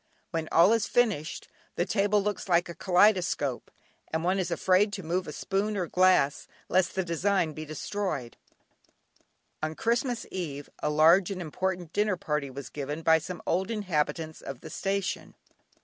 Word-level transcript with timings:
When 0.31 0.49
all 0.51 0.73
is 0.73 0.87
finished, 0.87 1.47
the 1.75 1.85
table 1.85 2.23
looks 2.23 2.49
like 2.49 2.67
a 2.67 2.73
kaleidoscope, 2.73 3.69
and 4.11 4.23
one 4.23 4.39
is 4.39 4.49
afraid 4.49 4.91
to 4.93 5.03
move 5.03 5.27
a 5.27 5.31
spoon 5.31 5.77
or 5.77 5.85
glass 5.85 6.47
lest 6.69 6.95
the 6.95 7.03
design 7.03 7.53
be 7.53 7.65
destroyed. 7.65 8.35
On 9.61 9.75
Christmas 9.75 10.25
eve 10.31 10.71
a 10.81 10.89
large 10.89 11.29
and 11.29 11.39
important 11.39 11.93
dinner 11.93 12.17
party 12.17 12.49
was 12.49 12.69
given 12.69 13.03
by 13.03 13.19
some 13.19 13.43
old 13.45 13.69
inhabitants 13.69 14.41
of 14.41 14.61
the 14.61 14.71
station. 14.71 15.35